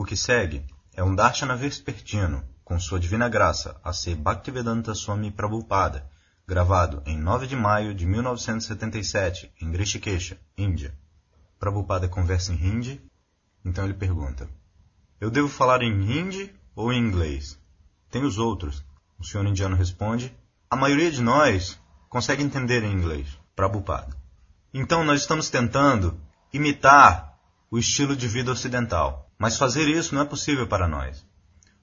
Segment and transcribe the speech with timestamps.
[0.00, 0.64] O que segue
[0.94, 6.08] é um Darshana Vespertino, com sua divina graça, a ser Bhaktivedanta Swami Prabhupada,
[6.48, 10.98] gravado em 9 de maio de 1977, em Rishikesha, Índia.
[11.58, 12.98] Prabhupada conversa em hindi,
[13.62, 14.48] então ele pergunta:
[15.20, 17.60] Eu devo falar em hindi ou em inglês?
[18.10, 18.82] Tem os outros.
[19.18, 20.34] O senhor indiano responde:
[20.70, 21.78] A maioria de nós
[22.08, 23.38] consegue entender em inglês.
[23.54, 24.16] Prabhupada.
[24.72, 26.18] Então nós estamos tentando
[26.54, 27.38] imitar
[27.70, 31.24] o estilo de vida ocidental, mas fazer isso não é possível para nós.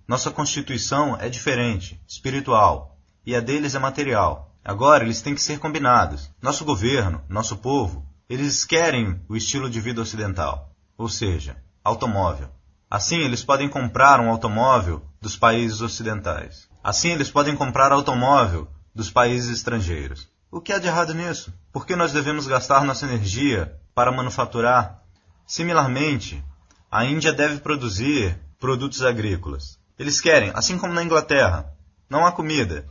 [0.07, 4.55] Nossa constituição é diferente, espiritual, e a deles é material.
[4.63, 6.29] Agora eles têm que ser combinados.
[6.39, 12.49] Nosso governo, nosso povo, eles querem o estilo de vida ocidental, ou seja, automóvel.
[12.91, 16.69] Assim eles podem comprar um automóvel dos países ocidentais.
[16.83, 20.29] Assim eles podem comprar automóvel dos países estrangeiros.
[20.51, 21.51] O que há de errado nisso?
[21.73, 25.01] Por que nós devemos gastar nossa energia para manufaturar?
[25.47, 26.43] Similarmente,
[26.89, 29.77] a Índia deve produzir produtos agrícolas.
[29.99, 31.73] Eles querem, assim como na Inglaterra,
[32.09, 32.85] não há comida,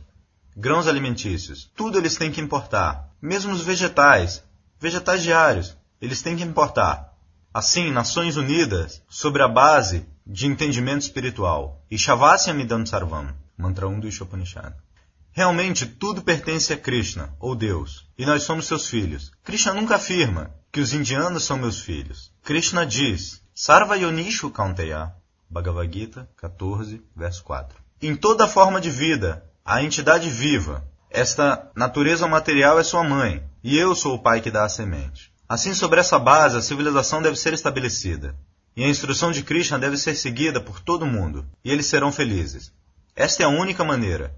[0.55, 3.09] grãos alimentícios, tudo eles têm que importar.
[3.21, 4.43] Mesmo os vegetais,
[4.79, 7.13] vegetais diários, eles têm que importar.
[7.53, 11.81] Assim, Nações Unidas, sobre a base de entendimento espiritual.
[11.89, 14.73] Ishavasya Midam Sarvam, mantra 1 do Ishopanishad.
[15.31, 19.31] Realmente tudo pertence a Krishna, ou Deus, e nós somos seus filhos.
[19.43, 22.31] Krishna nunca afirma que os indianos são meus filhos.
[22.43, 25.15] Krishna diz, Sarva Yonishu Kaunteya,
[25.49, 27.75] Bhagavad Gita 14, verso 4.
[27.99, 33.75] Em toda forma de vida, a entidade viva, esta natureza material é sua mãe, e
[33.75, 35.33] eu sou o pai que dá a semente.
[35.49, 38.35] Assim, sobre essa base, a civilização deve ser estabelecida,
[38.75, 42.71] e a instrução de Krishna deve ser seguida por todo mundo, e eles serão felizes.
[43.15, 44.37] Esta é a única maneira.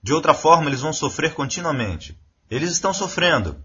[0.00, 2.16] De outra forma, eles vão sofrer continuamente.
[2.48, 3.56] Eles estão sofrendo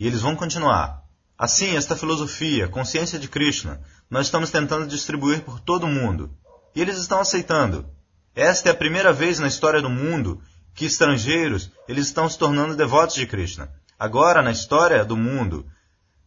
[0.00, 1.05] e eles vão continuar.
[1.38, 6.34] Assim, esta filosofia, consciência de Krishna, nós estamos tentando distribuir por todo o mundo.
[6.74, 7.86] E eles estão aceitando.
[8.34, 10.42] Esta é a primeira vez na história do mundo
[10.74, 13.70] que estrangeiros eles estão se tornando devotos de Krishna.
[13.98, 15.66] Agora, na história do mundo,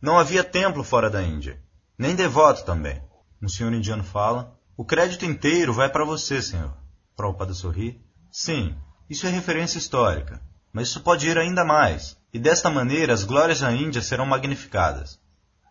[0.01, 1.61] não havia templo fora da Índia,
[1.97, 3.01] nem devoto também.
[3.41, 6.75] Um senhor indiano fala: O crédito inteiro vai para você, senhor.
[7.15, 8.01] Prabhupada sorri.
[8.31, 8.75] Sim,
[9.09, 10.41] isso é referência histórica,
[10.73, 15.19] mas isso pode ir ainda mais, e desta maneira as glórias da Índia serão magnificadas.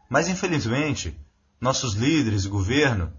[0.08, 1.16] Mas infelizmente,
[1.60, 3.12] nossos líderes e governo,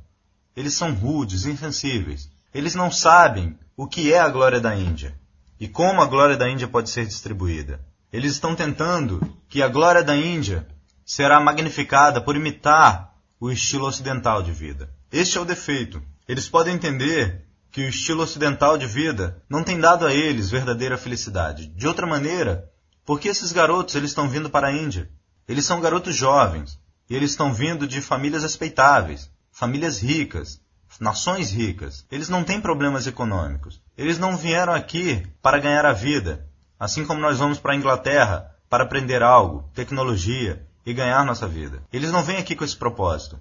[0.56, 2.30] eles são rudes, insensíveis.
[2.54, 5.16] Eles não sabem o que é a glória da Índia
[5.60, 7.80] e como a glória da Índia pode ser distribuída.
[8.12, 10.68] Eles estão tentando que a glória da Índia
[11.06, 14.90] será magnificada por imitar o estilo ocidental de vida.
[15.12, 16.02] Este é o defeito.
[16.28, 20.98] Eles podem entender que o estilo ocidental de vida não tem dado a eles verdadeira
[20.98, 21.68] felicidade.
[21.68, 22.70] De outra maneira,
[23.10, 25.10] por que esses garotos eles estão vindo para a Índia?
[25.48, 30.62] Eles são garotos jovens e eles estão vindo de famílias respeitáveis, famílias ricas,
[31.00, 32.06] nações ricas.
[32.12, 33.82] Eles não têm problemas econômicos.
[33.98, 36.48] Eles não vieram aqui para ganhar a vida,
[36.80, 41.82] assim como nós vamos para a Inglaterra para aprender algo, tecnologia e ganhar nossa vida.
[41.92, 43.40] Eles não vêm aqui com esse propósito.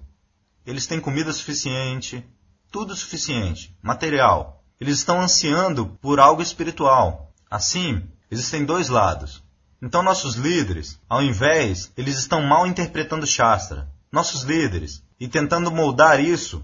[0.65, 2.25] Eles têm comida suficiente,
[2.71, 4.63] tudo suficiente, material.
[4.81, 7.31] Eles estão ansiando por algo espiritual.
[7.51, 9.47] Assim, existem dois lados.
[9.81, 13.87] Então nossos líderes, ao invés, eles estão mal interpretando Shastra.
[14.11, 16.63] Nossos líderes, e tentando moldar isso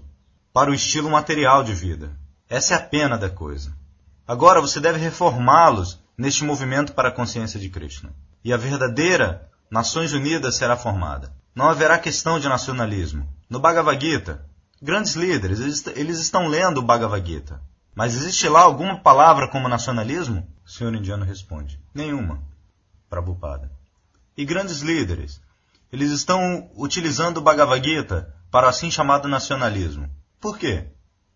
[0.52, 2.10] para o estilo material de vida.
[2.48, 3.72] Essa é a pena da coisa.
[4.26, 8.12] Agora você deve reformá-los neste movimento para a consciência de Krishna.
[8.44, 11.32] E a verdadeira Nações Unidas será formada.
[11.54, 13.28] Não haverá questão de nacionalismo.
[13.48, 14.44] No Bhagavad Gita,
[14.80, 17.60] Grandes líderes, eles, estão lendo o Bhagavad Gita.
[17.94, 20.46] Mas existe lá alguma palavra como nacionalismo?
[20.66, 22.42] O senhor indiano responde: Nenhuma.
[23.08, 23.70] Prabhupada.
[24.36, 25.40] E grandes líderes,
[25.92, 30.10] eles estão utilizando o Bhagavad Gita para assim chamado nacionalismo.
[30.40, 30.88] Por quê?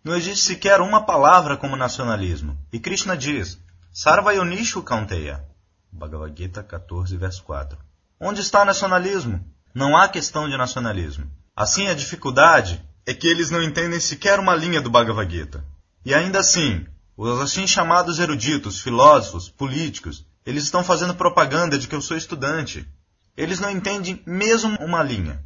[0.03, 2.59] Não existe sequer uma palavra como nacionalismo.
[2.73, 3.59] E Krishna diz:
[3.93, 5.45] Sarvayonishu Kaunteya.
[5.93, 7.79] Bhagavad Gita 14, verso 4.
[8.19, 9.45] Onde está nacionalismo?
[9.75, 11.31] Não há questão de nacionalismo.
[11.57, 15.65] Assim, a dificuldade é que eles não entendem sequer uma linha do Bhagavad Gita.
[16.05, 16.87] E ainda assim,
[17.17, 22.89] os assim chamados eruditos, filósofos, políticos, eles estão fazendo propaganda de que eu sou estudante.
[23.37, 25.43] Eles não entendem mesmo uma linha.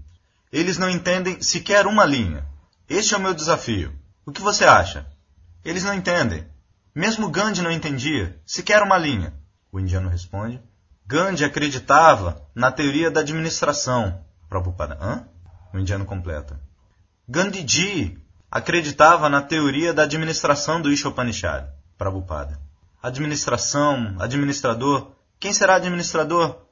[0.52, 2.46] Eles não entendem sequer uma linha.
[2.88, 3.92] Este é o meu desafio.
[4.24, 5.06] O que você acha?
[5.64, 6.46] Eles não entendem.
[6.94, 9.34] Mesmo Gandhi não entendia sequer uma linha.
[9.72, 10.60] O indiano responde.
[11.06, 14.24] Gandhi acreditava na teoria da administração.
[14.48, 15.26] Prabhupada, hã?
[15.72, 16.60] O indiano completa.
[17.28, 18.18] Gandhiji
[18.50, 21.66] acreditava na teoria da administração do Ishopanishad,
[21.98, 22.63] Prabhupada.
[23.04, 25.12] Administração, administrador.
[25.38, 26.62] Quem será administrador?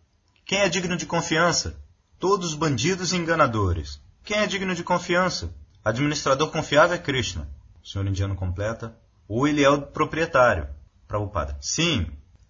[0.47, 1.79] Quem é digno de confiança?
[2.19, 4.01] Todos bandidos e enganadores.
[4.25, 5.55] Quem é digno de confiança?
[5.85, 7.47] administrador confiável é Krishna.
[7.85, 8.97] O senhor indiano completa.
[9.29, 10.69] Ou ele é o proprietário.
[11.07, 11.59] Prabhupada.
[11.61, 12.07] Sim.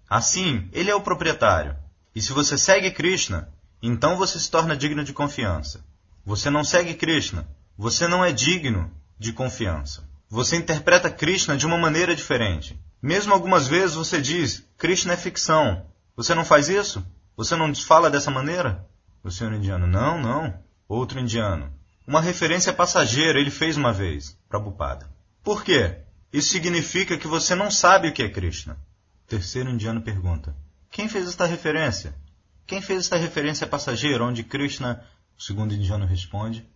[0.08, 1.76] Assim, ele é o proprietário.
[2.14, 3.52] E se você segue Krishna,
[3.82, 5.85] então você se torna digno de confiança.
[6.25, 10.08] Você não segue Krishna, você não é digno de confiança.
[10.31, 12.81] Você interpreta Krishna de uma maneira diferente.
[13.02, 15.87] Mesmo algumas vezes você diz, Krishna é ficção.
[16.14, 17.04] Você não faz isso?
[17.37, 18.88] Você não fala dessa maneira?
[19.25, 20.62] O senhor indiano, não, não.
[20.88, 21.72] Outro indiano,
[22.06, 25.10] uma referência passageira ele fez uma vez, Prabhupada.
[25.43, 25.99] Por quê?
[26.32, 28.75] Isso significa que você não sabe o que é Krishna.
[29.25, 30.54] O terceiro indiano pergunta,
[30.90, 32.14] quem fez esta referência?
[32.66, 35.04] Quem fez esta referência passageira onde Krishna,
[35.37, 36.69] o segundo indiano responde,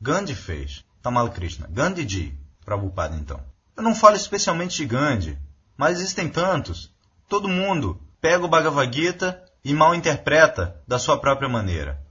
[0.00, 0.84] Gandhi fez.
[1.02, 1.68] Tamal Krishna.
[1.70, 2.38] Gandhiji.
[2.64, 3.44] Prabhupada então.
[3.76, 5.38] Eu não falo especialmente de Gandhi,
[5.76, 6.92] mas existem tantos.
[7.28, 12.02] Todo mundo pega o Bhagavad Gita e mal interpreta da sua própria maneira.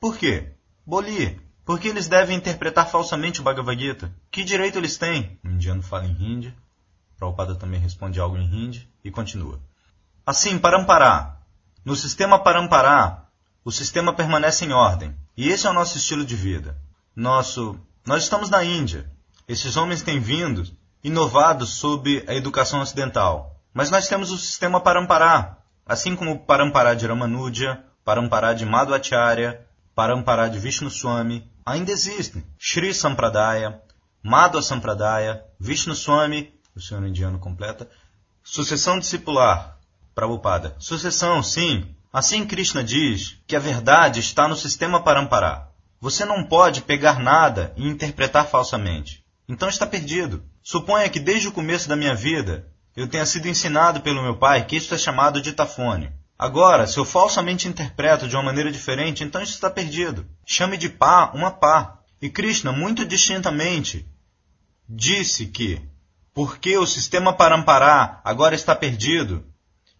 [0.00, 0.52] Por quê?
[0.86, 4.12] Boli, por que eles devem interpretar falsamente o Bhagavad Gita?
[4.30, 5.38] Que direito eles têm?
[5.44, 6.54] O indiano fala em hindi.
[7.18, 9.60] Prabhupada também responde algo em hindi e continua.
[10.24, 11.40] Assim, Parampará.
[11.84, 13.26] No sistema Parampará,
[13.64, 15.14] o sistema permanece em ordem.
[15.36, 16.76] E esse é o nosso estilo de vida.
[17.14, 17.78] Nosso...
[18.06, 19.10] Nós estamos na Índia.
[19.46, 20.64] Esses homens têm vindo,
[21.02, 23.56] inovados sob a educação ocidental.
[23.72, 29.66] Mas nós temos o sistema Parampará, assim como o Parampará de Ramanuja, Parampará de Madhvacharya,
[29.94, 32.44] Parampará de Vishnu Swami, ainda existem.
[32.58, 33.80] Sri Sampradaya,
[34.22, 37.88] Madhva Sampradaya, Vishnu Swami, o senhor indiano completa,
[38.42, 39.78] sucessão discipular,
[40.18, 40.74] Prabhupada.
[40.80, 41.94] Sucessão, sim.
[42.12, 45.68] Assim Krishna diz que a verdade está no sistema Parampará.
[46.00, 49.24] Você não pode pegar nada e interpretar falsamente.
[49.48, 50.44] Então está perdido.
[50.62, 54.66] Suponha que desde o começo da minha vida eu tenha sido ensinado pelo meu pai
[54.66, 56.12] que isto é chamado de tafone.
[56.38, 60.26] Agora, se eu falsamente interpreto de uma maneira diferente, então isso está perdido.
[60.44, 61.98] Chame de pá uma pá.
[62.20, 64.06] E Krishna, muito distintamente,
[64.88, 65.80] disse que,
[66.34, 69.44] porque o sistema Parampará agora está perdido,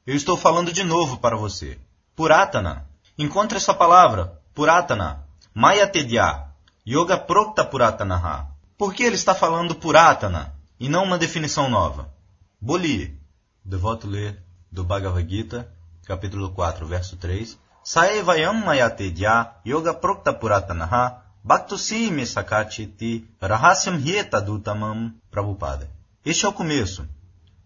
[0.06, 1.78] eu estou falando de novo para você.
[2.14, 2.88] Puratana.
[3.16, 5.24] Encontre essa palavra, Puratana.
[5.54, 6.46] Mayatedya.
[6.86, 8.57] Yoga Prokta Puratanaha.
[8.78, 12.14] Por que ele está falando Puratana e não uma definição nova?
[12.60, 13.19] Boli.
[13.64, 14.36] Devoto lê
[14.70, 15.69] do Bhagavad Gita,
[16.06, 25.90] capítulo 4, verso 3, Saevayam mayatedya yoga prokta puratanaha bhaktusime sakachiti rahasyam hietadutamam Prabhupada.
[26.25, 27.04] Este é o começo,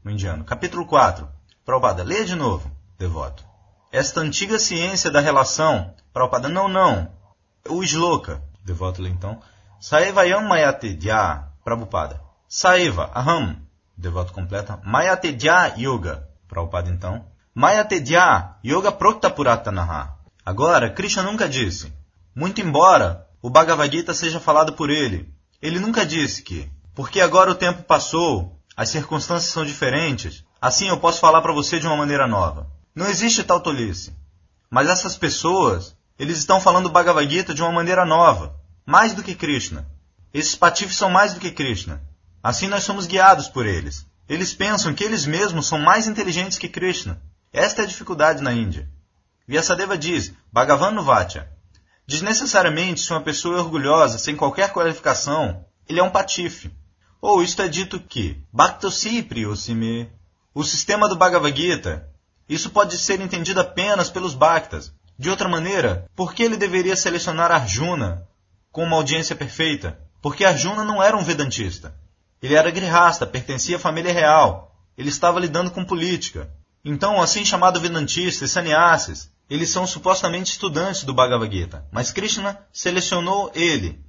[0.03, 0.45] no indiano.
[0.45, 1.29] Capítulo 4.
[1.63, 3.45] Prabhupada, leia de novo, devoto.
[3.93, 7.11] Esta antiga ciência da relação, Prabhupada, não, não.
[7.69, 9.43] O Shloka, devoto lê então.
[9.83, 12.21] Saevayam mayatedya, Prabhupada.
[12.49, 13.57] Saeva, aham,
[13.99, 14.79] devoto completa.
[14.85, 17.25] Mayatedya yoga, Prabhupada então.
[17.53, 20.17] Mayatedya Yoga Prokta Puratanaha.
[20.47, 21.93] Agora, Krishna nunca disse.
[22.33, 25.29] Muito embora o Bhagavad Gita seja falado por ele,
[25.61, 30.99] ele nunca disse que, porque agora o tempo passou, as circunstâncias são diferentes, assim eu
[31.01, 32.71] posso falar para você de uma maneira nova.
[32.95, 34.17] Não existe tal tolice.
[34.71, 39.35] Mas essas pessoas, eles estão falando Bhagavad Gita de uma maneira nova, mais do que
[39.35, 39.89] Krishna.
[40.33, 42.03] Esses patifes são mais do que Krishna.
[42.43, 44.07] Assim nós somos guiados por eles.
[44.29, 47.21] Eles pensam que eles mesmos são mais inteligentes que Krishna.
[47.53, 48.89] Esta é a dificuldade na Índia.
[49.47, 51.51] Vyasadeva diz, Bhagavan Nuvatya,
[52.07, 56.73] desnecessariamente se uma pessoa é orgulhosa, sem qualquer qualificação, ele é um patife.
[57.21, 60.11] Ou isto é dito que, Bhaktosi Priyosime,
[60.55, 62.09] o sistema do Bhagavad Gita,
[62.49, 64.93] isso pode ser entendido apenas pelos Bhaktas.
[65.19, 68.27] De outra maneira, por que ele deveria selecionar Arjuna
[68.73, 70.01] com uma audiência perfeita?
[70.21, 71.95] Porque Arjuna não era um vedantista.
[72.43, 74.75] Ele era grihasta, pertencia à família real.
[74.99, 76.51] Ele estava lidando com política.
[76.85, 82.59] Então, assim chamado Vedantistas e Sannyasis, eles são supostamente estudantes do Bhagavad Gita, mas Krishna
[82.73, 84.05] selecionou ele,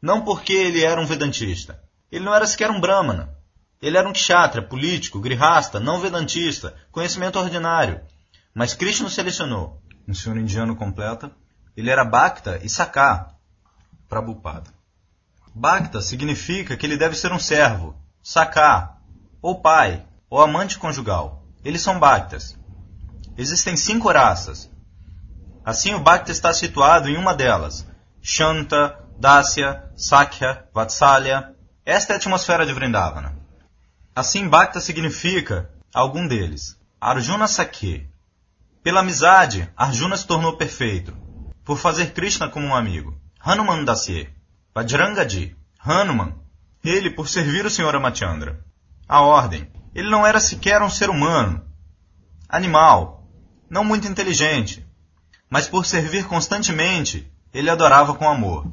[0.00, 1.82] não porque ele era um Vedantista.
[2.10, 3.36] Ele não era sequer um Brahmana.
[3.82, 8.00] Ele era um Kshatriya, político, grihasta, não Vedantista, conhecimento ordinário.
[8.54, 9.82] Mas Krishna o selecionou.
[10.08, 11.30] O senhor indiano completa.
[11.76, 13.35] Ele era Bhakta e Sakha,
[14.08, 14.70] Prabhupada.
[15.54, 18.96] Bhakta significa que ele deve ser um servo, Sakha,
[19.40, 21.44] ou pai, ou amante conjugal.
[21.64, 22.58] Eles são Bhaktas.
[23.36, 24.70] Existem cinco raças.
[25.64, 27.86] Assim, o Bhakta está situado em uma delas.
[28.20, 31.54] Shanta, Dasya, Sakya, Vatsalya.
[31.84, 33.36] Esta é a atmosfera de Vrindavana.
[34.14, 36.78] Assim, Bhakta significa algum deles.
[37.00, 38.06] Arjuna Sakya.
[38.82, 41.16] Pela amizade, Arjuna se tornou perfeito.
[41.64, 43.20] Por fazer Krishna como um amigo.
[43.48, 44.26] Hanuman Dasya.
[44.74, 45.54] Vajrangaji.
[45.78, 46.34] Hanuman.
[46.82, 47.94] Ele por servir o Sr.
[47.94, 48.58] Amachandra.
[49.08, 49.70] A ordem.
[49.94, 51.64] Ele não era sequer um ser humano,
[52.48, 53.24] animal,
[53.70, 54.84] não muito inteligente,
[55.48, 58.66] mas por servir constantemente, ele adorava com amor.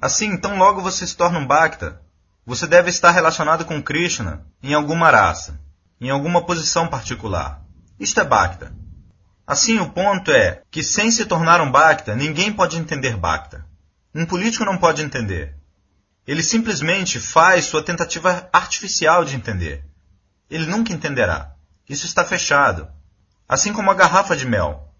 [0.00, 2.00] Assim, tão logo você se torna um Bhakta,
[2.46, 5.60] você deve estar relacionado com Krishna em alguma raça,
[6.00, 7.64] em alguma posição particular.
[7.98, 8.72] Isto é Bhakta.
[9.44, 13.68] Assim, o ponto é que, sem se tornar um Bhakta, ninguém pode entender Bhakta.
[14.14, 15.54] Um político não pode entender.
[16.26, 19.84] Ele simplesmente faz sua tentativa artificial de entender.
[20.50, 21.54] Ele nunca entenderá.
[21.88, 22.88] Isso está fechado.
[23.48, 24.92] Assim como a garrafa de mel.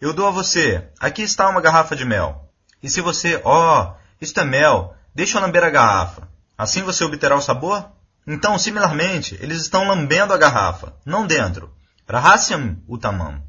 [0.00, 2.50] Eu dou a você, aqui está uma garrafa de mel.
[2.82, 6.28] E se você, ó, oh, isto é mel, deixa eu lamber a garrafa.
[6.58, 7.88] Assim você obterá o sabor?
[8.26, 11.74] Então, similarmente, eles estão lambendo a garrafa, não dentro.
[12.08, 13.42] Rahasyam utamam.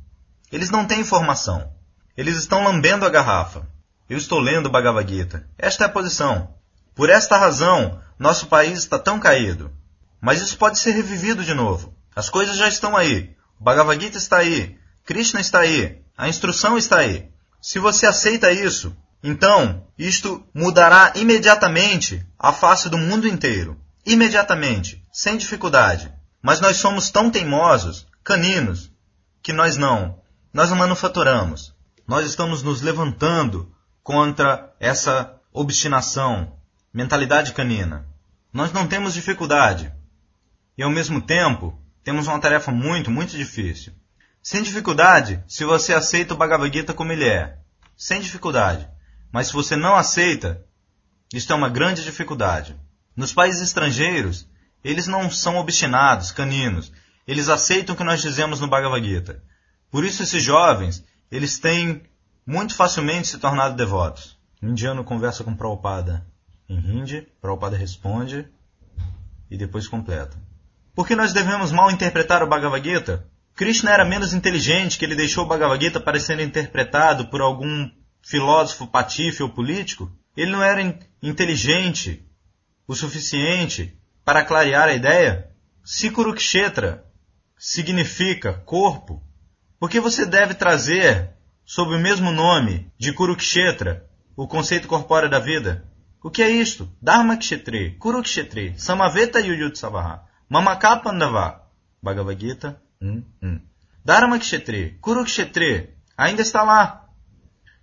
[0.51, 1.73] Eles não têm informação.
[2.15, 3.67] Eles estão lambendo a garrafa.
[4.13, 5.43] Eu estou lendo o Bhagavad Gita.
[5.57, 6.53] Esta é a posição.
[6.93, 9.71] Por esta razão, nosso país está tão caído.
[10.21, 11.97] Mas isso pode ser revivido de novo.
[12.15, 13.35] As coisas já estão aí.
[13.59, 14.77] O Bhagavad Gita está aí.
[15.03, 15.99] Krishna está aí.
[16.15, 17.27] A instrução está aí.
[17.59, 23.81] Se você aceita isso, então isto mudará imediatamente a face do mundo inteiro.
[24.05, 26.13] Imediatamente, sem dificuldade.
[26.39, 28.91] Mas nós somos tão teimosos, caninos,
[29.41, 30.19] que nós não.
[30.53, 31.73] Nós não manufaturamos.
[32.07, 33.72] Nós estamos nos levantando
[34.03, 36.53] contra essa obstinação,
[36.93, 38.05] mentalidade canina.
[38.51, 39.91] Nós não temos dificuldade.
[40.77, 43.93] E ao mesmo tempo, temos uma tarefa muito, muito difícil.
[44.41, 47.57] Sem dificuldade, se você aceita o Bhagavad Gita como ele é.
[47.95, 48.87] Sem dificuldade.
[49.31, 50.63] Mas se você não aceita,
[51.33, 52.75] isto é uma grande dificuldade.
[53.15, 54.47] Nos países estrangeiros,
[54.83, 56.91] eles não são obstinados, caninos.
[57.25, 59.41] Eles aceitam o que nós dizemos no Bhagavad Gita.
[59.89, 62.03] Por isso esses jovens, eles têm
[62.45, 64.37] muito facilmente se tornado devotos.
[64.61, 66.25] O indiano conversa com Prabhupada
[66.69, 68.47] em hindi, Prabhupada responde
[69.49, 70.37] e depois completa.
[70.95, 73.27] Por que nós devemos mal interpretar o Bhagavad Gita?
[73.55, 77.89] Krishna era menos inteligente que ele deixou o Bhagavad Gita para ser interpretado por algum
[78.21, 80.11] filósofo patife ou político?
[80.35, 82.25] Ele não era in inteligente
[82.87, 85.49] o suficiente para clarear a ideia?
[85.83, 87.05] Se Kurukshetra
[87.57, 89.21] significa corpo,
[89.79, 91.32] por que você deve trazer
[91.65, 95.85] sob o mesmo nome de Kurukshetra o conceito corpóreo da vida?
[96.21, 96.89] O que é isto?
[97.01, 101.61] Dharma Kshetri, Kurukshetri, Samaveta Yuyutsavaha, Mamakapandava,
[102.01, 103.59] Bhagavad Gita Hum, hum.
[104.05, 107.09] Dharmakshetri, Kurukshetri, ainda está lá.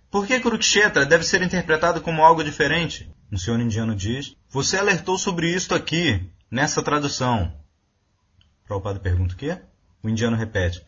[0.09, 3.07] Por que Kurukshetra deve ser interpretado como algo diferente?
[3.31, 7.53] O senhor indiano diz, você alertou sobre isto aqui, nessa tradução.
[8.65, 9.59] Prabhupada pergunta o quê?
[10.03, 10.83] O indiano repete,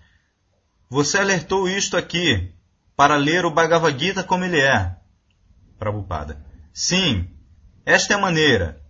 [0.90, 2.52] você alertou isto aqui
[2.96, 4.96] para ler o Bhagavad Gita como ele é.
[5.80, 7.28] Prabhupada, sim,
[7.86, 8.82] esta é a maneira.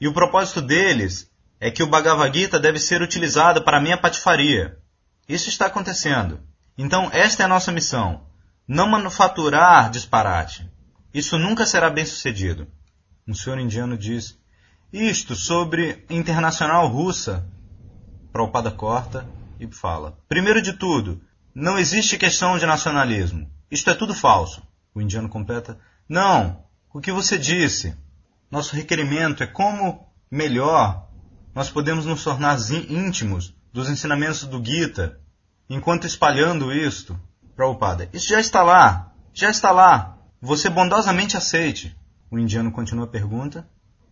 [0.00, 1.30] E o propósito deles
[1.60, 4.78] é que o Bhagavad Gita deve ser utilizado para a minha patifaria.
[5.28, 6.40] Isso está acontecendo.
[6.76, 8.26] Então, esta é a nossa missão.
[8.66, 10.70] Não manufaturar disparate.
[11.12, 12.66] Isso nunca será bem sucedido.
[13.26, 14.38] Um senhor indiano diz:
[14.92, 17.48] Isto sobre internacional russa.
[18.32, 19.26] Prabhupada corta
[19.60, 21.22] e fala: Primeiro de tudo,
[21.54, 23.48] não existe questão de nacionalismo.
[23.70, 24.62] Isto é tudo falso.
[24.94, 27.94] O indiano completa: Não, o que você disse.
[28.50, 31.08] Nosso requerimento é como melhor
[31.54, 35.20] nós podemos nos tornar íntimos dos ensinamentos do Gita,
[35.70, 37.18] enquanto espalhando isto,
[37.54, 40.18] Prabhupada, isso já está lá, já está lá.
[40.40, 41.96] Você bondosamente aceite.
[42.30, 43.68] O indiano continua a pergunta.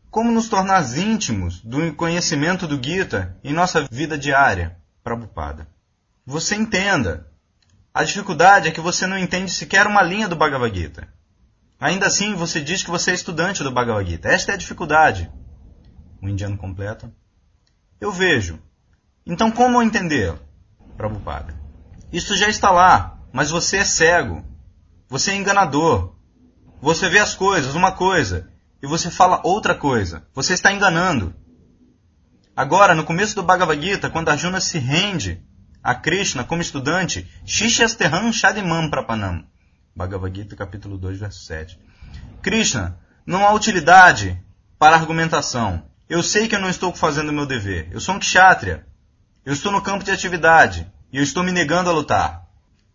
[0.08, 4.76] Como nos tornar íntimos do conhecimento do Gita em nossa vida diária?
[5.02, 5.68] Prabhupada.
[6.24, 7.31] Você entenda.
[7.94, 11.08] A dificuldade é que você não entende sequer uma linha do Bhagavad Gita.
[11.78, 14.28] Ainda assim, você diz que você é estudante do Bhagavad Gita.
[14.28, 15.30] Esta é a dificuldade.
[16.22, 17.12] O indiano completa.
[18.00, 18.58] Eu vejo
[19.26, 20.34] então como entender?
[20.96, 21.54] Prabhupada.
[22.12, 24.44] Isso já está lá, mas você é cego.
[25.08, 26.14] Você é enganador.
[26.80, 28.50] Você vê as coisas, uma coisa,
[28.82, 30.26] e você fala outra coisa.
[30.34, 31.34] Você está enganando.
[32.56, 35.42] Agora, no começo do Bhagavad Gita, quando Arjuna se rende
[35.82, 39.44] a Krishna como estudante, Shishasterham Shadimam Prapanam.
[39.94, 41.78] Bhagavad Gita, capítulo 2, verso 7.
[42.40, 44.40] Krishna, não há utilidade
[44.78, 45.82] para argumentação.
[46.08, 47.88] Eu sei que eu não estou fazendo o meu dever.
[47.90, 48.86] Eu sou um kshatriya.
[49.44, 52.46] Eu estou no campo de atividade e eu estou me negando a lutar.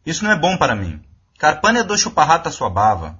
[0.05, 1.01] Isso não é bom para mim.
[1.37, 3.19] Carpânia do chuparrata sua bava.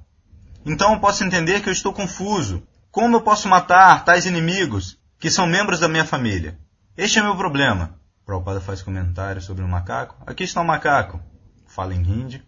[0.66, 2.64] Então eu posso entender que eu estou confuso.
[2.90, 6.58] Como eu posso matar tais inimigos que são membros da minha família?
[6.96, 8.00] Este é meu problema.
[8.28, 10.22] Prabhupada faz comentário sobre o macaco.
[10.28, 11.22] Aqui está o um macaco.
[11.66, 12.44] Fala em hindi.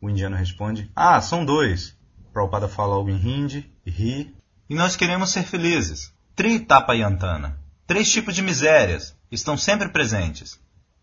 [0.00, 1.94] O indiano responde: Ah, são dois.
[2.32, 4.34] Prabhupada fala algo em hindi e ri.
[4.70, 6.14] E nós queremos ser felizes.
[6.34, 7.60] Tritapayantana.
[7.86, 10.58] Três tipos de misérias estão sempre presentes.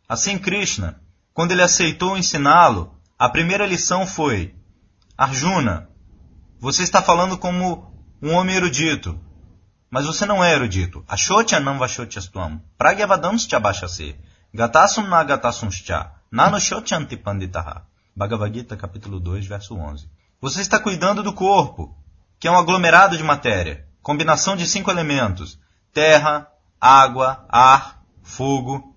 [0.09, 0.99] Assim, Krishna,
[1.31, 4.55] quando ele aceitou ensiná-lo, a primeira lição foi:
[5.15, 5.87] Arjuna,
[6.59, 7.93] você está falando como
[8.23, 9.19] um homem erudito.
[9.89, 11.03] Mas você não é erudito.
[11.07, 12.61] Ashotya não vashotyastvam.
[12.77, 14.15] Pragyavadamscha bhashase.
[14.53, 16.11] Gatasum na gatasumscha.
[16.31, 17.83] Nano shotyanti panditaha.
[18.15, 20.09] Bhagavad Gita, capítulo 2, verso 11.
[20.41, 21.95] Você está cuidando do corpo,
[22.39, 25.59] que é um aglomerado de matéria, combinação de cinco elementos:
[25.93, 26.47] terra,
[26.81, 28.95] água, ar, fogo.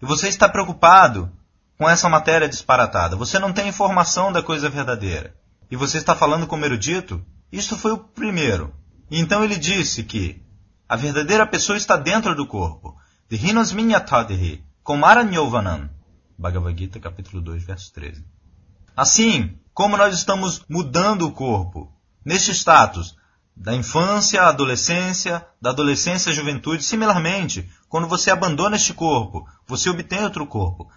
[0.00, 1.32] E você está preocupado
[1.76, 3.16] com essa matéria disparatada.
[3.16, 5.34] Você não tem informação da coisa verdadeira.
[5.70, 7.24] E você está falando como erudito?
[7.50, 8.74] Isto foi o primeiro.
[9.10, 10.42] Então ele disse que
[10.88, 12.96] a verdadeira pessoa está dentro do corpo.
[13.28, 15.90] Dhinos minyatadhi, komaranyovanam.
[16.38, 18.24] Bhagavad Gita, capítulo 2, verso 13.
[18.96, 21.92] Assim, como nós estamos mudando o corpo,
[22.24, 23.16] neste status,
[23.56, 29.90] da infância à adolescência, da adolescência à juventude, similarmente, quando você abandona este corpo, você
[29.90, 30.90] obtém outro corpo.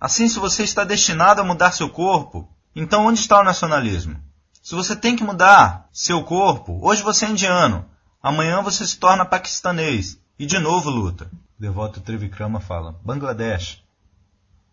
[0.00, 4.31] Assim, se você está destinado a mudar seu corpo, então onde está o nacionalismo?
[4.62, 7.84] Se você tem que mudar seu corpo, hoje você é indiano,
[8.22, 11.28] amanhã você se torna paquistanês e de novo luta.
[11.58, 13.82] Devoto Trivikrama fala, Bangladesh,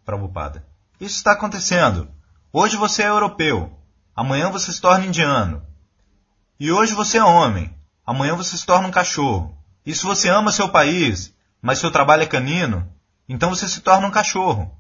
[0.06, 0.64] Prabhupada.
[1.02, 2.08] Isso está acontecendo.
[2.54, 3.80] Hoje você é europeu,
[4.16, 5.64] amanhã você se torna indiano.
[6.60, 9.58] E hoje você é homem, amanhã você se torna um cachorro.
[9.84, 12.88] E se você ama seu país, mas seu trabalho é canino,
[13.28, 14.72] então você se torna um cachorro.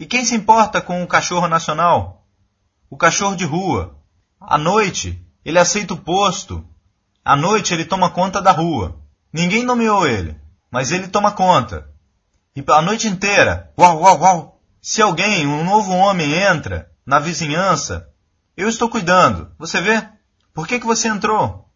[0.00, 2.26] E quem se importa com o cachorro nacional?
[2.90, 3.97] O cachorro de rua,
[4.40, 6.64] à noite, ele aceita o posto.
[7.24, 9.00] À noite, ele toma conta da rua.
[9.32, 10.36] Ninguém nomeou ele,
[10.70, 11.88] mas ele toma conta.
[12.56, 14.60] E a noite inteira, uau, uau, uau.
[14.80, 18.08] Se alguém, um novo homem entra na vizinhança,
[18.56, 19.52] eu estou cuidando.
[19.58, 20.08] Você vê?
[20.54, 21.68] Por que, que você entrou?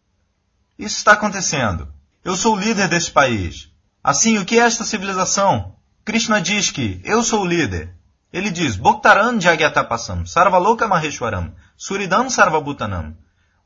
[0.77, 1.93] Isso está acontecendo.
[2.23, 3.69] Eu sou o líder deste país.
[4.03, 5.75] Assim, o que é esta civilização?
[6.03, 7.95] Krishna diz que eu sou o líder.
[8.33, 13.15] Ele diz, Bhaktaran Jagyatapasam, Sarvaloka Maheshwaram, Suridam Sarvabhutanam.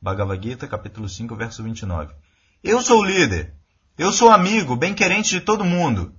[0.01, 2.13] Bhagavad Gita, capítulo 5, verso 29.
[2.61, 3.53] Eu sou o líder.
[3.97, 6.13] Eu sou amigo, bem-querente de todo mundo.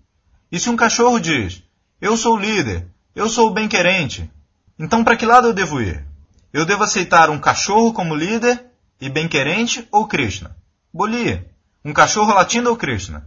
[0.51, 1.63] E se um cachorro diz,
[2.01, 4.31] eu sou o líder, eu sou o bem-querente,
[4.79, 6.07] então para que lado eu devo ir?
[6.51, 8.65] Eu devo aceitar um cachorro como líder
[8.99, 10.57] e bem-querente ou Krishna?
[10.93, 11.47] Boli,
[11.85, 13.27] um cachorro latindo ou Krishna?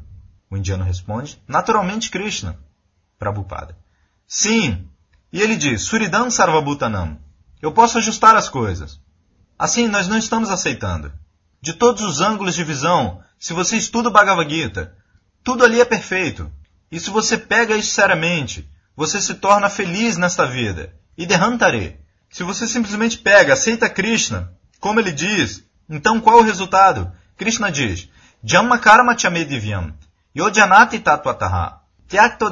[0.50, 2.58] O indiano responde, naturalmente Krishna.
[3.20, 3.78] Prabhupada.
[4.28, 4.90] Sim,
[5.32, 7.18] e ele diz, Suridam Sarvabhutanam,
[7.62, 9.00] eu posso ajustar as coisas.
[9.58, 11.12] Assim, nós não estamos aceitando.
[11.62, 14.96] De todos os ângulos de visão, se você estuda o Bhagavad Gita,
[15.44, 16.52] tudo ali é perfeito.
[16.92, 20.94] E se você pega isso seriamente, você se torna feliz nesta vida.
[21.18, 22.00] E derrantare.
[22.30, 27.12] Se você simplesmente pega, aceita Krishna, como ele diz, então qual o resultado?
[27.38, 28.10] Krishna diz,
[28.44, 29.94] Jamma karma chamedivyam,
[30.36, 32.50] yojanati tatwataha, tyakto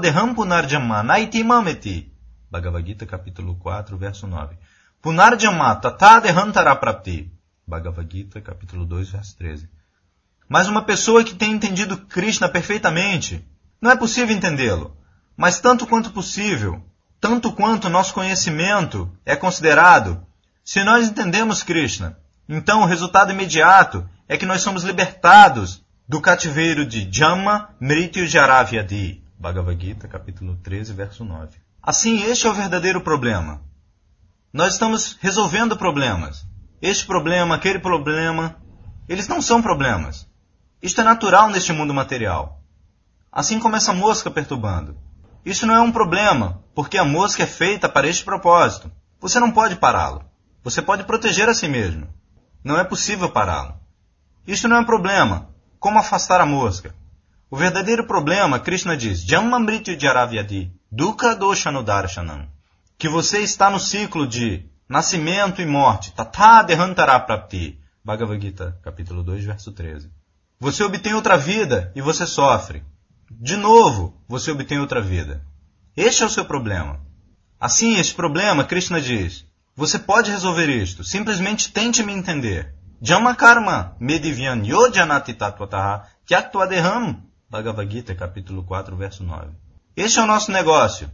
[1.03, 2.08] naiti mameti.
[2.51, 4.57] Bhagavad Gita, capítulo 4, verso 9.
[5.01, 7.31] Punarjama tatadehantara prapti.
[7.67, 9.69] Bhagavad Gita, capítulo 2, verso 13.
[10.47, 13.47] Mas uma pessoa que tem entendido Krishna perfeitamente,
[13.79, 14.97] não é possível entendê-lo.
[15.37, 16.83] Mas tanto quanto possível,
[17.21, 20.25] tanto quanto nosso conhecimento é considerado,
[20.65, 26.83] se nós entendemos Krishna, então o resultado imediato é que nós somos libertados do cativeiro
[26.83, 29.23] de Jama Mrityu Jaravyadi.
[29.37, 31.68] Bhagavad Gita, capítulo 13, verso 9.
[31.81, 33.61] Assim, este é o verdadeiro problema.
[34.51, 36.45] Nós estamos resolvendo problemas.
[36.81, 38.57] Este problema, aquele problema,
[39.07, 40.27] eles não são problemas.
[40.81, 42.61] Isto é natural neste mundo material.
[43.31, 44.97] Assim como essa mosca perturbando.
[45.45, 48.91] Isso não é um problema, porque a mosca é feita para este propósito.
[49.19, 50.23] Você não pode pará-lo.
[50.63, 52.07] Você pode proteger a si mesmo.
[52.63, 53.79] Não é possível pará-lo.
[54.45, 55.49] Isto não é um problema.
[55.79, 56.93] Como afastar a mosca?
[57.49, 62.47] O verdadeiro problema, Krishna diz, Jammamrityu Jaravyadi, Dukkha Doshanudarshanam,
[62.97, 69.21] que você está no ciclo de nascimento e morte, Tata Dehantara Prapti, Bhagavad Gita, capítulo
[69.21, 70.09] 2, verso 13.
[70.59, 72.83] Você obtém outra vida e você sofre.
[73.29, 75.45] De novo, você obtém outra vida.
[75.95, 76.99] Este é o seu problema.
[77.59, 82.73] Assim, este problema, Krishna diz, você pode resolver isto, simplesmente tente me entender.
[82.99, 89.68] Jama karma medivyan yojanati tatvataha tyaktvadeham Bhagavad Gita, capítulo 4, verso 9.
[89.99, 91.11] Este é o nosso negócio.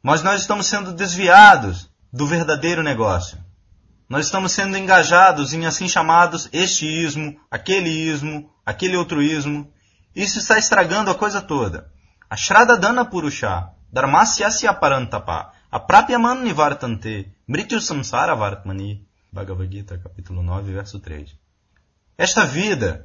[0.00, 3.36] Mas nós estamos sendo desviados do verdadeiro negócio.
[4.08, 9.68] Nós estamos sendo engajados em assim chamados este ismo, aquele ismo, aquele outro ismo.
[10.14, 11.90] Isso está estragando a coisa toda.
[12.30, 19.04] A Shradadana Purusha, Dharmasyasya Parantapa, Aprapyaman Nivartante, Mrityu Samsara Vartmani.
[19.32, 21.28] Bhagavad Gita, capítulo 9, verso 3.
[22.16, 23.04] Esta vida,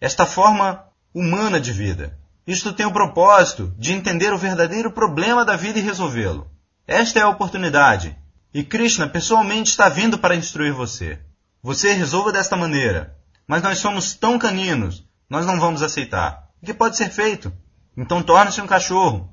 [0.00, 2.18] esta forma humana de vida.
[2.48, 6.50] Isto tem o propósito de entender o verdadeiro problema da vida e resolvê-lo.
[6.86, 8.16] Esta é a oportunidade.
[8.54, 11.20] E Krishna pessoalmente está vindo para instruir você.
[11.62, 13.14] Você resolva desta maneira.
[13.46, 16.48] Mas nós somos tão caninos, nós não vamos aceitar.
[16.62, 17.52] O que pode ser feito?
[17.94, 19.30] Então torne-se um cachorro.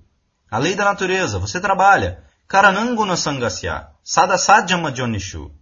[0.51, 2.21] A lei da natureza, você trabalha.
[2.49, 5.53] Karananguna Sangasya, Sadasadhyama Jonishu.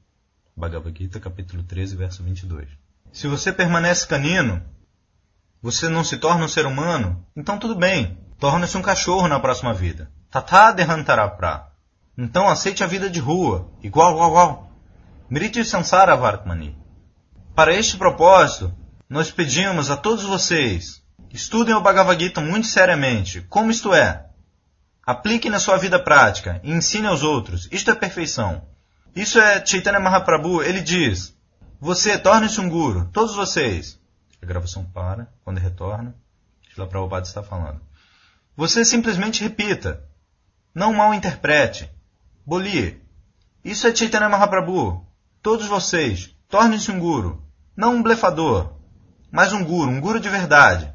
[0.58, 2.68] Bhagavad Gita, capítulo 13, verso 22.
[3.12, 4.60] Se você permanece canino,
[5.64, 9.74] você não se torna um ser humano, então tudo bem, torne-se um cachorro na próxima
[9.74, 10.12] vida.
[10.30, 11.68] Tata Dehantarapra.
[12.18, 14.72] Então aceite a vida de rua, igual, igual, igual.
[15.30, 16.78] Mriti Sansara Vartmani.
[17.56, 18.76] Para este propósito,
[19.10, 24.26] nós pedimos a todos vocês, estudem o Bhagavad Gita muito seriamente, como isto é.
[25.06, 27.70] Apliquem na sua vida prática e ensine aos outros.
[27.72, 28.64] Isto é perfeição.
[29.16, 31.34] Isso é Chaitanya Mahaprabhu, ele diz,
[31.80, 34.03] você torne-se um guru, todos vocês.
[34.44, 36.14] A gravação para, quando retorna,
[36.70, 37.80] Shila Prabhupada está falando.
[38.58, 40.04] Você simplesmente repita,
[40.76, 41.90] não mal interprete.
[42.46, 43.02] Bolie,
[43.64, 45.08] isso é Chaitanya Mahaprabhu.
[45.42, 47.42] Todos vocês, tornem-se um guru.
[47.74, 48.74] Não um blefador,
[49.32, 50.94] mas um guru, um guru de verdade.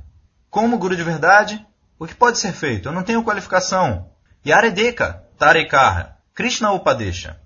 [0.51, 1.67] Como guru de verdade?
[1.99, 2.91] O que pode ser feito?
[2.91, 4.11] Eu não tenho qualificação.
[4.45, 7.41] Yaredeka, Tarekara, Krishna Upadesha.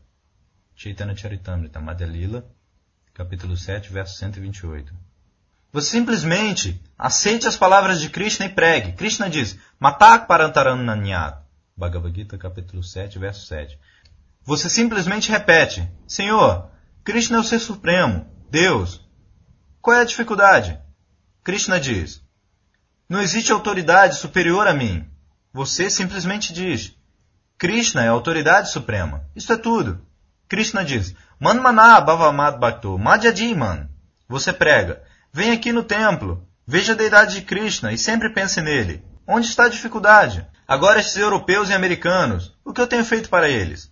[0.75, 2.45] Chaitanya Charitamrita, Madhya Lila,
[3.15, 5.12] capítulo 7, verso 128.
[5.73, 8.93] Você simplesmente aceite as palavras de Krishna e pregue.
[8.93, 11.39] Krishna diz, Matak Parantarananyat.
[11.75, 13.79] Bhagavad Gita, capítulo 7, verso 7.
[14.45, 16.69] Você simplesmente repete, Senhor,
[17.03, 19.01] Krishna é o Ser Supremo, Deus.
[19.81, 20.79] Qual é a dificuldade?
[21.43, 22.23] Krishna diz,
[23.09, 25.09] não existe autoridade superior a mim.
[25.55, 26.95] Você simplesmente diz,
[27.57, 29.25] Krishna é a autoridade suprema.
[29.35, 30.07] Isso é tudo.
[30.49, 33.01] Krishna diz, Manmana Bhavamad Bhakto.
[34.29, 39.05] Você prega, vem aqui no templo, veja a deidade de Krishna e sempre pense nele.
[39.27, 40.47] Onde está a dificuldade?
[40.69, 43.91] Agora estes europeus e americanos, o que eu tenho feito para eles?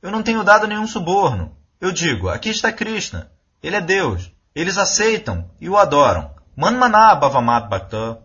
[0.00, 1.56] Eu não tenho dado nenhum suborno.
[1.80, 3.30] Eu digo, aqui está Krishna.
[3.62, 4.32] Ele é Deus.
[4.54, 6.30] Eles aceitam e o adoram.
[6.56, 8.18] Manmana Bhavamad Bhakta.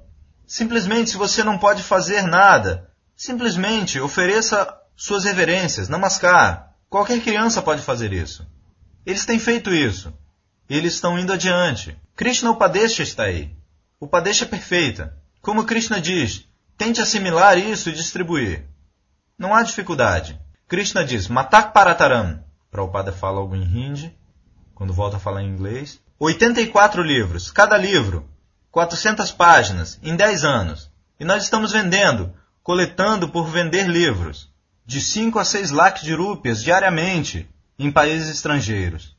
[0.47, 6.73] Simplesmente, se você não pode fazer nada, simplesmente ofereça suas reverências, namaskar.
[6.89, 8.47] Qualquer criança pode fazer isso.
[9.05, 10.13] Eles têm feito isso.
[10.69, 11.97] Eles estão indo adiante.
[12.15, 13.55] Krishna Upadesha está aí.
[13.99, 15.17] Upadesha é perfeita.
[15.41, 16.45] Como Krishna diz,
[16.77, 18.65] tente assimilar isso e distribuir.
[19.37, 20.39] Não há dificuldade.
[20.67, 22.43] Krishna diz, Matak Parataram.
[22.71, 24.17] Prabhupada fala algo em hindi,
[24.73, 25.99] quando volta a falar em inglês.
[26.17, 27.51] 84 livros.
[27.51, 28.27] Cada livro,
[28.71, 30.89] 400 páginas, em 10 anos.
[31.19, 34.51] E nós estamos vendendo, coletando por vender livros
[34.85, 37.47] de 5 a 6 lakhs de rúpias diariamente
[37.77, 39.12] em países estrangeiros.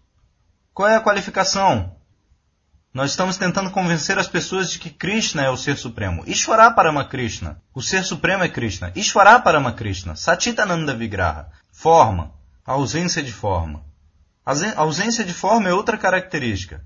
[0.75, 1.95] Qual é a qualificação?
[2.93, 6.25] Nós estamos tentando convencer as pessoas de que Krishna é o Ser Supremo.
[6.27, 7.63] Ishvara Parama Krishna.
[7.73, 8.91] O Ser Supremo é Krishna.
[8.97, 10.17] Ishvara Parama Krishna.
[10.17, 11.49] Satitananda Vigraha.
[11.71, 12.33] Forma.
[12.67, 13.85] Ausência de forma.
[14.45, 16.85] A ausência de forma é outra característica.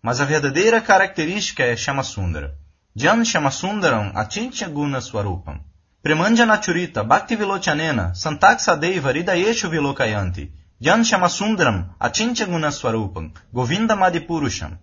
[0.00, 2.56] Mas a verdadeira característica é Shamasundara.
[2.94, 5.58] Jan Shamasundaram Achintya Guna Swarupam.
[6.00, 14.78] Premanjana Churita Bhakti Vilochanena Santaksadeva Ridayeshu Vilokayanti Jan Shamasundram Achintya Gunaswarupam Govinda Madipurusham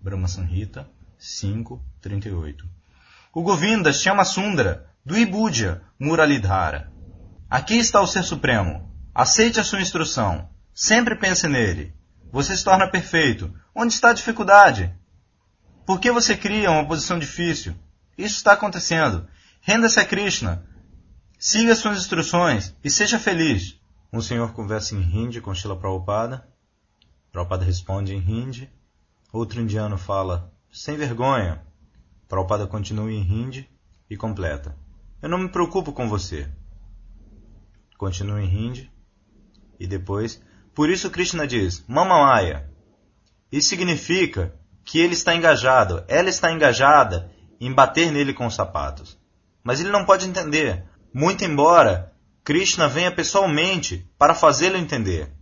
[0.00, 0.88] Brahma Sanhita
[1.20, 2.62] 5.38
[3.34, 6.92] O Govinda chama Sundra do Ibudya Muralidhara.
[7.50, 8.94] Aqui está o Ser Supremo.
[9.12, 10.48] Aceite a sua instrução.
[10.72, 11.92] Sempre pense nele.
[12.30, 13.52] Você se torna perfeito.
[13.74, 14.94] Onde está a dificuldade?
[15.84, 17.74] Por que você cria uma posição difícil?
[18.16, 19.26] Isso está acontecendo.
[19.60, 20.64] Renda-se a Krishna.
[21.40, 23.79] Siga suas instruções e seja feliz.
[24.12, 26.48] Um senhor conversa em hindi com Shila Prabhupada.
[27.30, 28.68] Prabhupada responde em hindi.
[29.32, 31.64] Outro indiano fala, sem vergonha.
[32.28, 33.70] Prabhupada continua em hindi
[34.08, 34.76] e completa.
[35.22, 36.50] Eu não me preocupo com você.
[37.96, 38.90] Continua em hindi.
[39.78, 40.42] E depois,
[40.74, 42.68] por isso Krishna diz, Mamamaya.
[43.52, 49.16] Isso significa que ele está engajado, ela está engajada em bater nele com os sapatos.
[49.62, 52.09] Mas ele não pode entender, muito embora
[52.50, 55.32] Krishna venha pessoalmente para fazê-lo entender.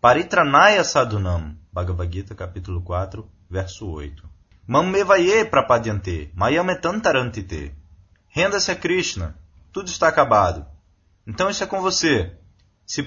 [0.00, 4.26] Paritranaya sadunam, Bhagavad Gita, capítulo 4, verso 8.
[4.66, 7.74] Mammevaye prapadyante, mayametantarantite.
[8.26, 9.36] Renda-se a Krishna,
[9.70, 10.64] tudo está acabado.
[11.26, 12.34] Então isso é com você.
[12.86, 13.04] Se,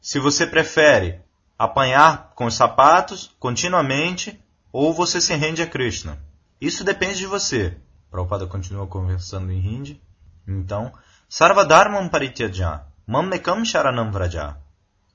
[0.00, 1.20] se você prefere
[1.58, 4.40] apanhar com os sapatos continuamente
[4.72, 6.16] ou você se rende a Krishna.
[6.60, 7.76] Isso depende de você.
[8.08, 10.00] Prabhupada continua conversando em hindi.
[10.46, 10.92] Então,
[11.28, 14.56] Sarvadharmam parityaja, mammekam sharanam vraja.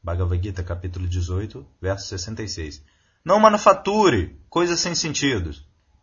[0.03, 2.83] Bhagavad Gita, capítulo 18, verso 66.
[3.23, 5.51] Não manufature coisas sem sentido.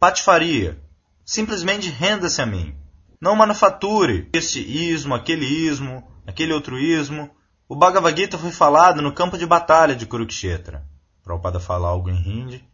[0.00, 0.80] Patifaria.
[1.24, 2.74] Simplesmente renda-se a mim.
[3.20, 7.30] Não manufature este ismo, aquele ismo, aquele outro ismo.
[7.68, 10.86] O Bhagavad Gita foi falado no campo de batalha de Kurukshetra.
[11.22, 12.64] Prabhupada fala algo em hindi.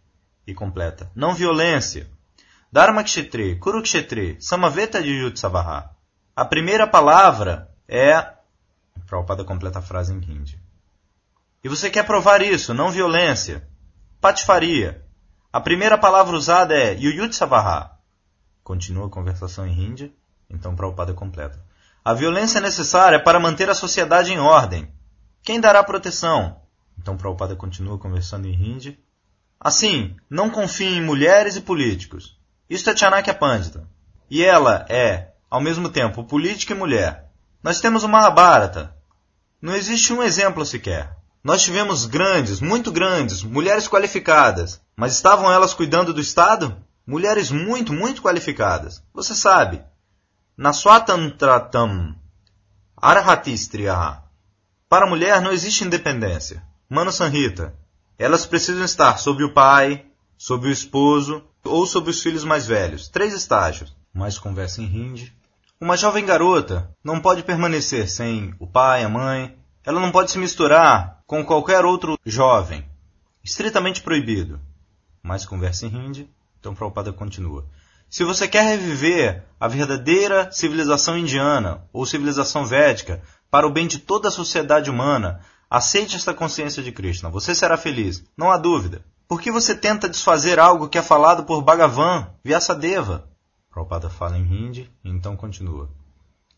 [0.47, 1.11] e completa.
[1.15, 2.09] Não violência.
[2.73, 5.94] Dharmakshetri, Kurukshetri, Samaveta Jujutsabaha.
[6.37, 8.33] A primeira palavra é.
[9.07, 10.61] Prabhupada completa a frase em hindi.
[11.63, 13.69] E você quer provar isso, não violência.
[14.21, 15.05] Patifaria.
[15.53, 17.99] A primeira palavra usada é Yuyutsavaha.
[18.65, 20.13] Continua a conversação em hindi,
[20.51, 21.63] então Prabhupada completa.
[22.05, 24.93] A violência é necessária para manter a sociedade em ordem.
[25.43, 26.61] Quem dará proteção?
[26.99, 28.99] Então Prabhupada continua conversando em hindi.
[29.61, 32.37] Assim, não confie em mulheres e políticos.
[32.69, 33.89] Isto é Chanakya Pandita.
[34.29, 37.31] E ela é, ao mesmo tempo, política e mulher.
[37.63, 38.93] Nós temos o Mahabharata.
[39.63, 41.17] Não existe um exemplo sequer.
[41.45, 46.77] Nós tivemos grandes, muito grandes, mulheres qualificadas, mas estavam elas cuidando do Estado?
[47.07, 49.01] Mulheres muito, muito qualificadas.
[49.15, 49.81] Você sabe,
[50.57, 52.17] na Swatantratam
[52.97, 54.25] Arhatistriya,
[54.89, 56.65] para a mulher não existe independência.
[56.91, 57.77] Mano Sanhita,
[58.19, 60.05] elas precisam estar sobre o pai,
[60.37, 63.07] sobre o esposo ou sobre os filhos mais velhos.
[63.07, 63.95] Três estágios.
[64.13, 65.44] Mais conversa em hindi.
[65.81, 69.59] Uma jovem garota não pode permanecer sem o pai, a mãe.
[69.85, 72.89] Ela não pode se misturar com qualquer outro jovem.
[73.43, 74.61] Estritamente proibido.
[75.21, 77.67] Mais conversa em hindi, então Prabhupada continua.
[78.09, 83.99] Se você quer reviver a verdadeira civilização indiana ou civilização védica para o bem de
[83.99, 87.29] toda a sociedade humana, aceite esta consciência de Krishna.
[87.31, 89.05] Você será feliz, não há dúvida.
[89.27, 93.29] Por que você tenta desfazer algo que é falado por Bhagavan, Vyasadeva?
[93.75, 95.91] Prabhupada fala em hindi e então continua.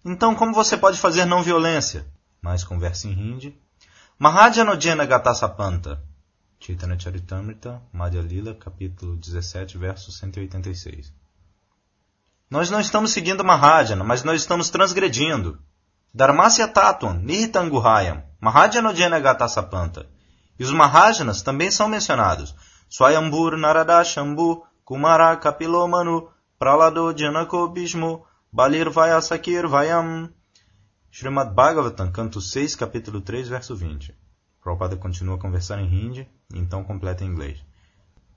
[0.04, 2.06] Então, como você pode fazer não violência?
[2.42, 3.58] Mais conversa em hindi,
[4.18, 6.04] Mahajanojena Gatasapanta,
[6.60, 11.10] Chaitanya Charitamrita, Madhya Lila, capítulo 17, verso 186.
[12.50, 15.58] Nós não estamos seguindo Mahajana, mas nós estamos transgredindo.
[16.12, 20.06] Dharmasya Tatvam, Nihitanguhayam, Mahajanojena Gatasapanta.
[20.58, 22.54] E os Mahajanas também são mencionados.
[22.90, 30.30] Swayambur Narada Shambhu, Kumara Kapilomanu, Pralado Janako Bhishmo, Balir Vayasakir Vayam.
[31.12, 34.14] Srimad Bhagavatam, canto 6, capítulo 3, verso 20.
[34.62, 37.62] Prabhupada continua a conversar em hindi, então completa em inglês.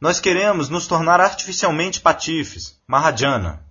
[0.01, 3.65] Nós queremos nos tornar artificialmente patifes, Mahajana.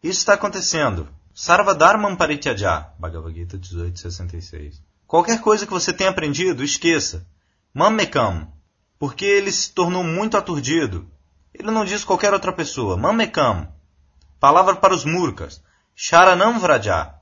[0.00, 1.08] Isso está acontecendo.
[1.34, 4.80] Sarvadharmam Parityaja, Bhagavad Gita 1866.
[5.08, 7.26] Qualquer coisa que você tenha aprendido, esqueça.
[7.74, 8.46] Mammekam,
[8.96, 11.10] porque ele se tornou muito aturdido.
[11.58, 12.96] Ele não diz qualquer outra pessoa.
[12.96, 13.68] Mammekam,
[14.38, 15.62] palavra para os murkas.
[15.94, 17.14] Sharanam Vraja,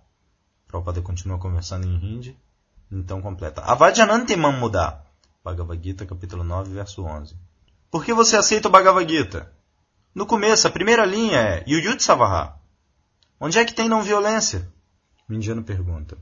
[0.66, 2.37] Prabhupada continua conversando em hindi,
[2.90, 3.62] então completa.
[3.62, 5.05] Avadyananti Mammuda.
[5.44, 7.37] Bhagavad Gita, capítulo 9, verso 11.
[7.92, 9.53] Por que você aceita o Bhagavad Gita?
[10.12, 12.59] No começo, a primeira linha é Yuyutsavaha.
[13.38, 14.68] Onde é que tem não violência?
[15.29, 16.18] O indiano pergunta.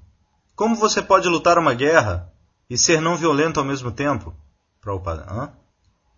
[0.55, 2.31] Como você pode lutar uma guerra
[2.69, 4.35] e ser não violento ao mesmo tempo?
[4.83, 5.53] Prabhupada, hã?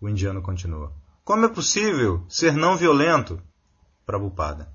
[0.01, 0.91] O indiano continua.
[1.25, 3.41] Como é possível ser não violento?
[4.05, 4.69] Prabhupada.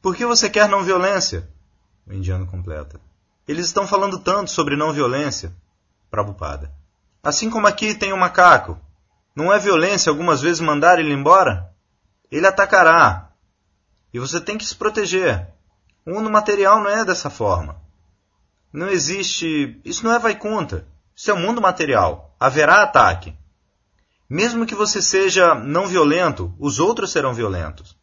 [0.00, 1.50] Por que você quer não violência?
[2.06, 3.00] O indiano completa.
[3.46, 5.52] Eles estão falando tanto sobre não violência.
[6.08, 6.72] Prabhupada.
[7.24, 8.78] Assim como aqui tem um macaco.
[9.34, 11.74] Não é violência algumas vezes mandar ele embora?
[12.30, 13.32] Ele atacará.
[14.14, 15.48] E você tem que se proteger.
[16.06, 17.82] O mundo material não é dessa forma.
[18.72, 19.80] Não existe.
[19.84, 20.86] Isso não é Vaikunta.
[21.16, 22.32] Isso é o mundo material.
[22.38, 23.36] Haverá ataque.
[24.28, 27.96] Mesmo que você seja não violento, os outros serão violentos.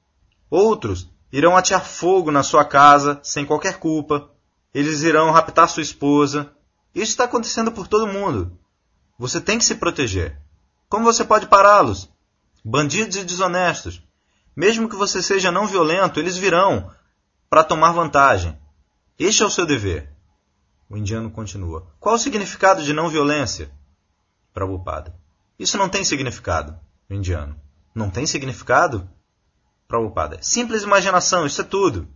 [0.49, 4.29] Outros irão atear fogo na sua casa sem qualquer culpa.
[4.73, 6.51] Eles irão raptar sua esposa.
[6.95, 8.57] Isso está acontecendo por todo mundo.
[9.19, 10.39] Você tem que se proteger.
[10.88, 12.09] Como você pode pará-los?
[12.63, 14.01] Bandidos e desonestos.
[14.55, 16.91] Mesmo que você seja não violento, eles virão
[17.49, 18.57] para tomar vantagem.
[19.19, 20.12] Este é o seu dever.
[20.89, 21.88] O indiano continua.
[21.99, 23.71] Qual o significado de não violência?
[24.53, 25.22] Prabhupada.
[25.57, 26.79] Isso não tem significado.
[27.09, 27.55] Indiano.
[27.93, 29.07] Não tem significado?
[29.87, 30.39] Prabhupada.
[30.41, 32.07] Simples imaginação, isso é tudo.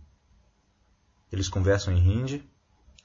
[1.30, 2.48] Eles conversam em hindi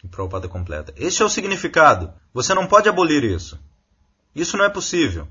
[0.04, 0.94] e Prabhupada completa.
[0.98, 2.14] Este é o significado.
[2.34, 3.60] Você não pode abolir isso.
[4.36, 5.28] Isso não é possível.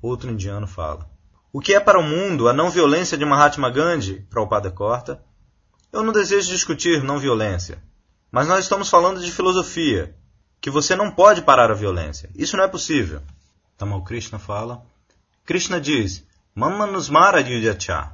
[0.00, 1.10] Outro indiano fala.
[1.52, 4.26] O que é para o mundo a não violência de Mahatma Gandhi?
[4.28, 5.22] Prabhupada corta.
[5.92, 7.82] Eu não desejo discutir não violência.
[8.30, 10.14] Mas nós estamos falando de filosofia.
[10.60, 12.30] Que você não pode parar a violência.
[12.34, 13.20] Isso não é possível.
[13.82, 14.80] Tamal Krishna fala.
[15.44, 16.22] Krishna diz:
[16.54, 18.12] Mamanusmara Yudhyacha.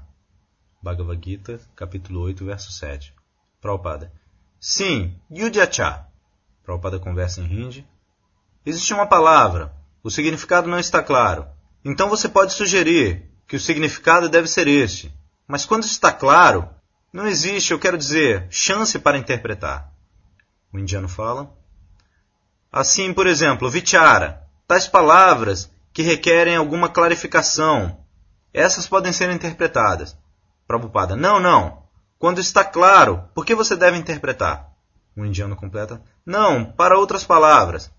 [0.82, 3.12] Bhagavad Gita, capítulo 8, verso 7.
[3.60, 4.10] Prabhupada.
[4.58, 6.06] Sim, Yudhyacha.
[6.64, 7.86] Prabhupada conversa em hindi.
[8.64, 9.70] Existe uma palavra.
[10.02, 11.46] O significado não está claro.
[11.84, 15.14] Então você pode sugerir que o significado deve ser este.
[15.46, 16.66] Mas quando está claro,
[17.12, 19.92] não existe, eu quero dizer, chance para interpretar.
[20.72, 21.54] O indiano fala.
[22.72, 28.04] Assim, por exemplo, vichara, tais palavras que requerem alguma clarificação,
[28.52, 30.16] Essas podem ser interpretadas.
[30.66, 31.82] Prabhupada, não, não.
[32.18, 34.70] Quando está claro, por que você deve interpretar?
[35.16, 37.90] O indiano completa, não, para outras palavras.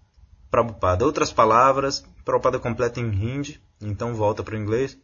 [0.49, 2.03] Prabhupada, outras palavras.
[2.25, 4.97] Prabhupada completa em hindi, então volta para o inglês.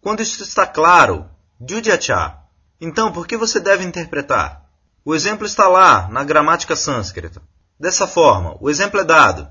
[0.00, 1.28] Quando isso está claro,
[1.60, 2.38] Judyacha,
[2.80, 4.68] então por que você deve interpretar?
[5.04, 7.42] O exemplo está lá, na gramática sânscrita.
[7.78, 9.48] Dessa forma, o exemplo é dado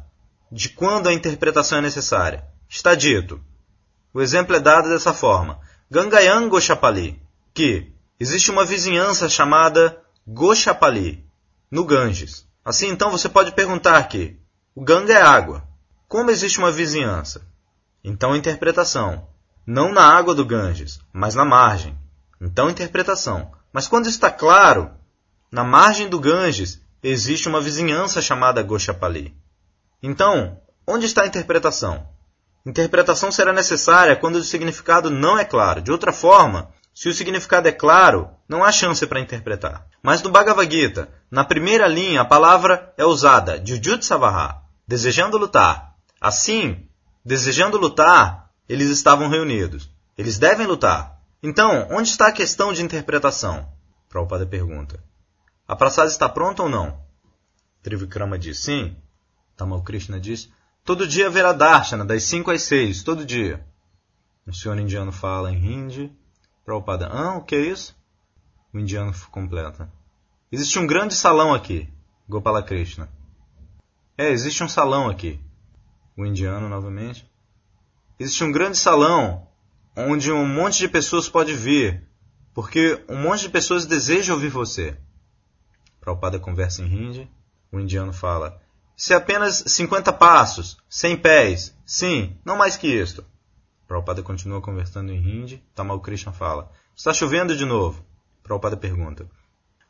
[0.51, 2.45] de quando a interpretação é necessária.
[2.67, 3.41] Está dito.
[4.13, 5.59] O exemplo é dado dessa forma.
[5.89, 7.21] Gangayam Goshapali,
[7.53, 11.25] que existe uma vizinhança chamada Goshapali,
[11.69, 12.45] no Ganges.
[12.63, 14.37] Assim, então, você pode perguntar que
[14.75, 15.67] o Ganga é água.
[16.07, 17.41] Como existe uma vizinhança?
[18.03, 19.27] Então, interpretação.
[19.65, 21.97] Não na água do Ganges, mas na margem.
[22.39, 23.51] Então, interpretação.
[23.71, 24.91] Mas quando está claro,
[25.51, 29.35] na margem do Ganges existe uma vizinhança chamada Goshapali.
[30.01, 32.07] Então, onde está a interpretação?
[32.65, 35.81] Interpretação será necessária quando o significado não é claro.
[35.81, 39.87] De outra forma, se o significado é claro, não há chance para interpretar.
[40.03, 45.95] Mas no Bhagavad Gita, na primeira linha, a palavra é usada, Jujutsavaha, desejando lutar.
[46.19, 46.87] Assim,
[47.25, 49.89] desejando lutar, eles estavam reunidos.
[50.17, 51.19] Eles devem lutar.
[51.41, 53.67] Então, onde está a questão de interpretação?
[54.09, 55.03] Prabhupada pergunta.
[55.67, 57.01] A praçada está pronta ou não?
[57.81, 58.95] Trivikrama diz sim.
[59.55, 60.51] Tamal Krishna diz,
[60.83, 63.65] todo dia haverá darshana, das 5 às 6, todo dia.
[64.45, 66.11] O senhor indiano fala em hindi.
[66.65, 67.95] Prabhupada, ah, o que é isso?
[68.73, 69.91] O indiano completa.
[70.51, 71.87] Existe um grande salão aqui,
[72.27, 73.09] Gopala Krishna.
[74.17, 75.39] É, existe um salão aqui.
[76.17, 77.29] O indiano novamente.
[78.19, 79.47] Existe um grande salão
[79.95, 82.07] onde um monte de pessoas pode vir,
[82.53, 84.97] porque um monte de pessoas deseja ouvir você.
[85.99, 87.31] Prabhupada conversa em hindi.
[87.71, 88.61] O indiano fala:
[89.01, 93.25] Se apenas 50 passos, 100 pés, sim, não mais que isto.
[93.87, 95.57] Prabhupada continua conversando em hindi.
[95.73, 98.05] Tamal Krishna fala: Está chovendo de novo?
[98.43, 99.27] Prabhupada pergunta: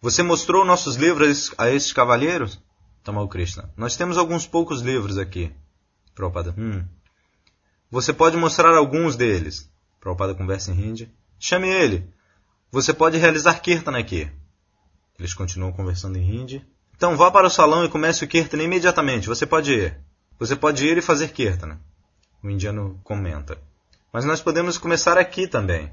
[0.01, 2.63] Você mostrou nossos livros a estes cavalheiros?
[3.03, 5.53] Tamal Krishna: Nós temos alguns poucos livros aqui.
[6.15, 6.87] Prabhupada: Hum.
[7.89, 9.69] Você pode mostrar alguns deles.
[9.99, 11.13] Prabhupada conversa em hindi.
[11.37, 12.09] Chame ele.
[12.71, 14.31] Você pode realizar kirtan aqui.
[15.19, 16.65] Eles continuam conversando em hindi.
[17.01, 19.27] Então vá para o salão e comece o kirtan imediatamente.
[19.27, 19.99] Você pode ir.
[20.37, 21.79] Você pode ir e fazer kirtan.
[22.43, 23.57] O indiano comenta.
[24.13, 25.91] Mas nós podemos começar aqui também.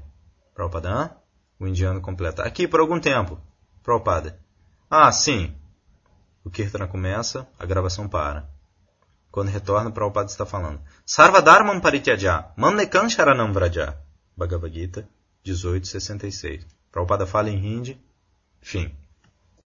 [0.53, 1.17] Prabhupada?
[1.59, 2.43] O indiano completa.
[2.43, 3.41] Aqui por algum tempo.
[3.81, 4.39] Prabhupada.
[4.87, 5.55] Ah, sim.
[6.45, 8.47] O Kirtana começa, a gravação para.
[9.31, 10.79] Quando retorna, Prabhupada está falando.
[11.03, 13.97] Sarva Dharmam Parityaja, Mannekan Sharanam Vraja.
[14.37, 15.09] Bhagavad Gita,
[15.43, 16.67] 1866.
[16.91, 17.99] Prabhupada fala em hindi.
[18.61, 18.95] Fim.